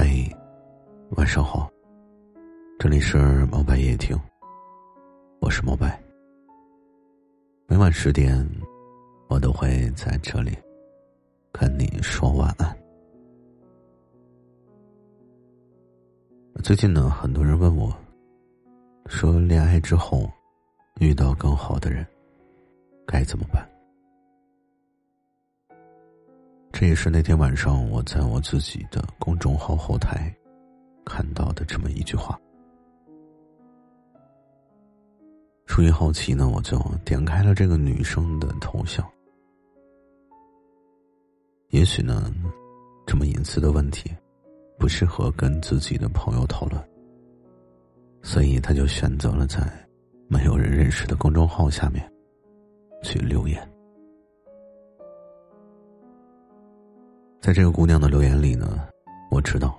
[0.00, 0.06] 嗨，
[1.16, 1.68] 晚上好，
[2.78, 4.16] 这里是猫白夜听，
[5.40, 6.00] 我是猫白。
[7.66, 8.48] 每晚十点，
[9.28, 10.56] 我都会在这里
[11.50, 12.78] 跟你说晚安。
[16.62, 17.92] 最近呢，很多人问我，
[19.06, 20.30] 说恋爱之后
[21.00, 22.06] 遇到更好的人
[23.04, 23.68] 该怎么办？
[26.72, 30.32] 这也是那天晚上我在我自己的公众号后台
[31.04, 32.38] 看到的这么一句话。
[35.66, 39.04] 出于好奇呢，我就点开了这个女生的头像。
[41.70, 42.32] 也许呢，
[43.06, 44.10] 这么隐私的问题
[44.78, 46.82] 不适合跟自己的朋友讨论，
[48.22, 49.60] 所以他就选择了在
[50.28, 52.10] 没有人认识的公众号下面
[53.02, 53.68] 去留言。
[57.40, 58.86] 在这个姑娘的留言里呢，
[59.30, 59.78] 我知道，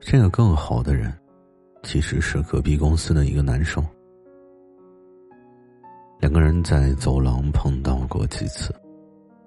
[0.00, 1.12] 这个更好的人，
[1.82, 3.84] 其实是隔壁公司的一个男生。
[6.18, 8.74] 两个人在走廊碰到过几次，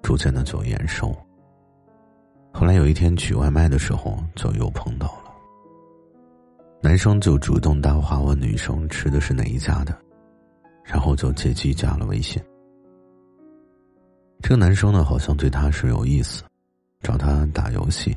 [0.02, 1.14] 逐渐的就眼熟。
[2.52, 5.30] 后来有一天取外卖的时候，就又碰到了。
[6.80, 9.96] 男生就主动搭话问女生吃的是哪一家的，
[10.82, 12.42] 然后就借机加了微信。
[14.40, 16.42] 这个男生呢，好像对她是有意思。
[17.00, 18.16] 找他打游戏，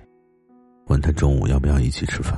[0.87, 2.37] 问他中午要不要一起吃饭。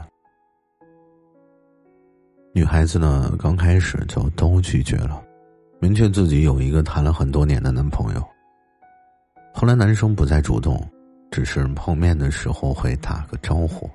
[2.54, 5.22] 女孩子呢，刚开始就都拒绝了，
[5.80, 8.24] 明确自己有一个谈了很多年的男朋友。
[9.54, 10.80] 后来男生不再主动，
[11.32, 13.90] 只是碰面的时候会打个招呼。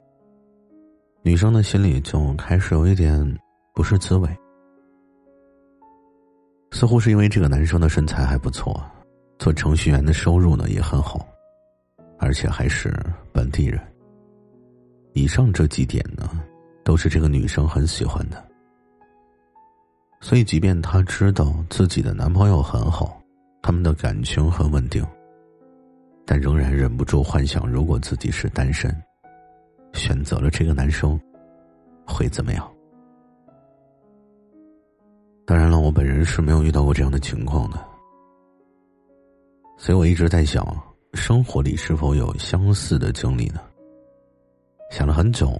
[1.23, 3.39] 女生的心里就开始有一点
[3.75, 4.29] 不是滋味，
[6.73, 8.83] 似乎是因为这个男生的身材还不错，
[9.39, 11.27] 做程序员的收入呢也很好。
[12.21, 12.95] 而且还是
[13.33, 13.81] 本地人。
[15.15, 16.41] 以上这几点呢，
[16.85, 18.41] 都是这个女生很喜欢的。
[20.21, 23.21] 所以，即便她知道自己的男朋友很好，
[23.63, 25.05] 他们的感情很稳定，
[26.27, 28.95] 但仍然忍不住幻想，如果自己是单身，
[29.95, 31.19] 选择了这个男生，
[32.07, 32.71] 会怎么样？
[35.47, 37.83] 当然了，我本人是没有遇到过这样的情况的，
[39.79, 40.65] 所以我一直在想。
[41.15, 43.61] 生活里是否有相似的经历呢？
[44.91, 45.59] 想了很久，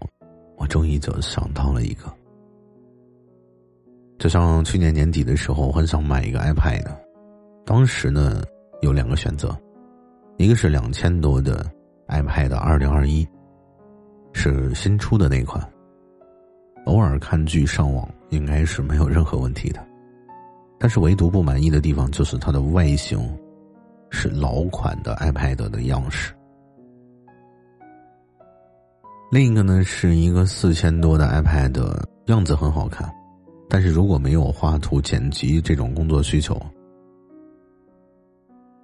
[0.57, 2.05] 我终于就想到了一个。
[4.19, 6.85] 就像去年年底的时候，我很想买一个 iPad，
[7.65, 8.43] 当时呢
[8.81, 9.57] 有两个选择，
[10.37, 11.69] 一个是两千多的
[12.09, 13.27] iPad 二零二一，
[14.33, 15.61] 是新出的那款，
[16.87, 19.85] 偶尔看剧上网应该是没有任何问题的，
[20.79, 23.19] 但是唯独不满意的地方就是它的外形。
[24.11, 26.35] 是老款的 iPad 的样式，
[29.31, 33.11] 另一个呢是一个四千多的 iPad，样子很好看，
[33.69, 36.61] 但是如果没有画图剪辑这种工作需求，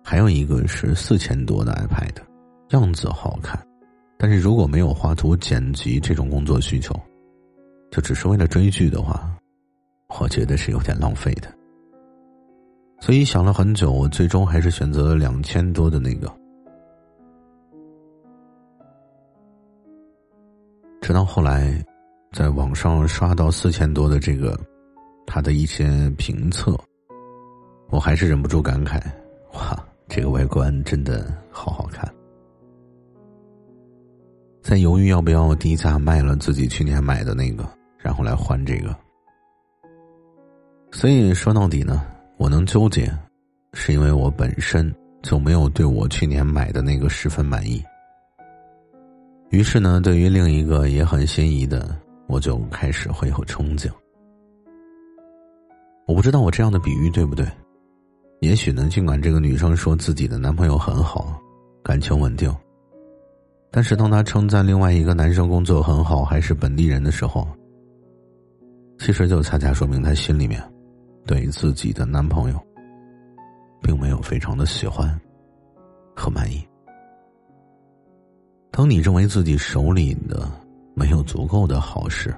[0.03, 2.15] 还有一个是四千多的 iPad，
[2.71, 3.61] 样子好看，
[4.17, 6.95] 但是如果没有画图剪辑这种工作需求，
[7.91, 9.37] 就只是为了追剧的话，
[10.21, 11.53] 我觉得是有点浪费的。
[12.99, 16.33] 所以想了很久，我最终还是选择了两千多的那个。
[21.01, 21.81] 直到后来，
[22.33, 24.59] 在网上刷到四千多的这个，
[25.25, 26.77] 他的一些评测，
[27.91, 29.01] 我还是忍不住感慨：
[29.53, 29.79] 哇，
[30.09, 32.13] 这个外观真的好好看！
[34.63, 37.65] 在犹豫要不要低价卖了自己去年买的那个，
[37.99, 38.97] 然后来换这个。
[40.91, 42.05] 所以说到底呢？
[42.37, 43.11] 我能纠结，
[43.73, 47.83] 是因为我本身就没有对我去年买的那个十分满意。
[49.51, 51.97] 于是呢，对于另一个也很心仪的，
[52.27, 53.91] 我就开始会有憧憬。
[56.07, 57.47] 我不知道我这样的比喻对不对？
[58.41, 61.41] 也许呢，尽管这个女生说自己的男朋友很好，
[61.83, 62.55] 感情稳定，
[63.71, 67.49] 但是当她称赞另外一个男生工作很好，还是本地人的时候，
[68.99, 70.63] 其实就恰恰说明她心里面。
[71.27, 72.67] 对自己的男朋友，
[73.83, 75.21] 并没有非常的喜欢
[76.15, 76.67] 和满意。
[78.71, 80.49] 当你认为自己手里的
[80.95, 82.35] 没有足够的好事，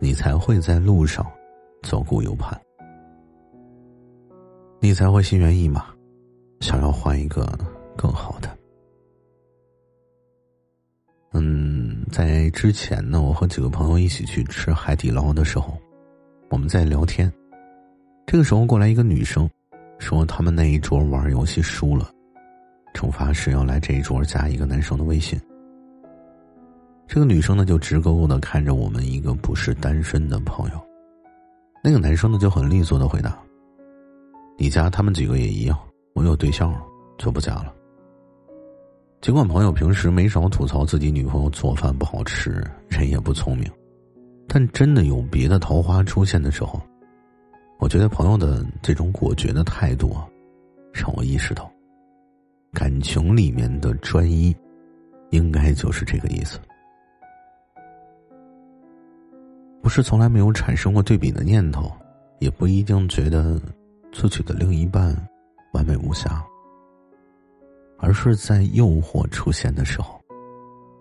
[0.00, 1.24] 你才会在路上
[1.82, 2.60] 左顾右盼，
[4.80, 5.84] 你才会心猿意马，
[6.60, 7.46] 想要换一个
[7.96, 8.58] 更好的。
[11.34, 15.78] 嗯，在之前呢，我和几个朋友一起去吃海底捞的时候，
[16.50, 17.32] 我们在聊天。
[18.26, 19.48] 这个时候过来一个女生，
[19.98, 22.10] 说他们那一桌玩游戏输了，
[22.94, 25.38] 惩罚是要来这一桌加一个男生的微信。
[27.06, 30.80] 这个女生呢就直勾勾的看着我们一个不是单身的朋友，
[31.84, 33.38] 那个男生呢就很利索的回答
[34.56, 35.78] ：“你家他们几个也一样，
[36.14, 36.80] 我有对象了，
[37.18, 37.74] 就不加了。”
[39.20, 43.70] 尽管朋友平时没少吐槽自己女朋友做饭不好吃，人也不聪明，
[44.48, 46.80] 但真的有别的桃花出现的时候，
[47.82, 50.16] 我觉得朋友的这种果决的态度，
[50.94, 51.68] 让我意识到，
[52.72, 54.56] 感情里面的专一，
[55.30, 56.60] 应该就是这个意思。
[59.82, 61.90] 不是从来没有产生过对比的念头，
[62.38, 63.60] 也不一定觉得
[64.12, 65.12] 自己的另一半
[65.72, 66.40] 完美无瑕。
[67.98, 70.20] 而是在诱惑出现的时候，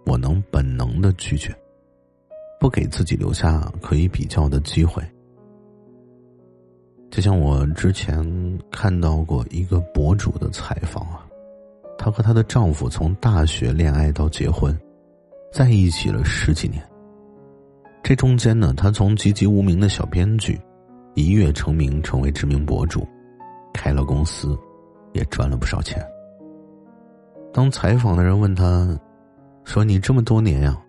[0.07, 1.55] 我能本能的拒绝，
[2.59, 5.03] 不给自己留下可以比较的机会。
[7.11, 8.25] 就像我之前
[8.71, 11.27] 看到过一个博主的采访啊，
[11.97, 14.75] 她和她的丈夫从大学恋爱到结婚，
[15.51, 16.81] 在一起了十几年。
[18.01, 20.57] 这中间呢，她从籍籍无名的小编剧，
[21.13, 23.05] 一跃成名，成为知名博主，
[23.73, 24.57] 开了公司，
[25.11, 26.01] 也赚了不少钱。
[27.53, 28.97] 当采访的人问她，
[29.65, 30.81] 说：“你这么多年呀，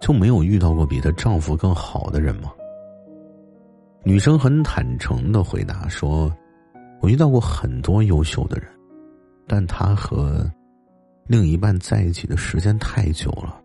[0.00, 2.50] 就没有遇到过比她丈夫更好的人吗？”
[4.02, 6.34] 女生很坦诚的回答说
[7.00, 8.68] ：“我遇到过很多优秀的人，
[9.46, 10.50] 但她和
[11.26, 13.60] 另一半在一起的时间太久了，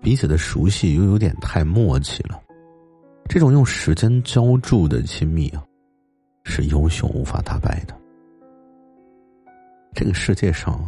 [0.00, 2.40] 彼此的熟悉又有点太默契了。
[3.28, 5.64] 这种用时间浇筑的亲密啊，
[6.44, 7.94] 是优秀无法打败的。
[9.94, 10.80] 这个世界上。”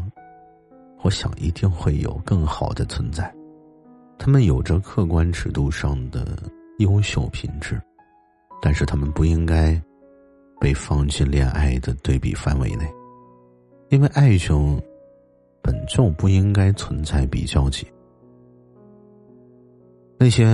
[1.04, 3.30] 我想一定会有更好的存在，
[4.16, 6.26] 他们有着客观尺度上的
[6.78, 7.78] 优秀品质，
[8.64, 9.78] 但是他们不应该
[10.58, 12.90] 被放进恋爱的对比范围内，
[13.90, 14.82] 因为爱情
[15.60, 17.86] 本就不应该存在比较级。
[20.18, 20.48] 那些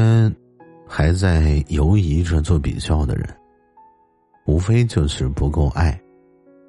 [0.88, 3.24] 还在犹疑着做比较的人，
[4.44, 5.96] 无非就是不够爱，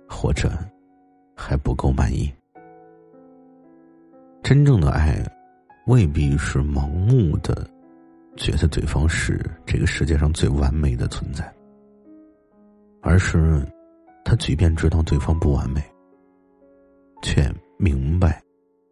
[0.08, 0.48] 或者
[1.36, 2.32] 还不够满意。
[4.44, 5.18] 真正的爱，
[5.88, 7.68] 未必是盲目的
[8.38, 11.54] 觉得对方是这个世界上最完美的存在，
[13.02, 13.66] 而是
[14.24, 15.84] 他即便知道对方不完美，
[17.22, 18.42] 却明白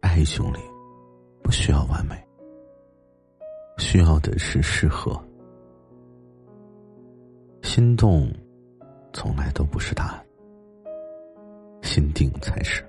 [0.00, 0.58] 爱情里
[1.42, 2.14] 不需要完美，
[3.78, 5.20] 需要的是适合。
[7.62, 8.30] 心动
[9.12, 10.26] 从来都不是答案，
[11.82, 12.84] 心定才是。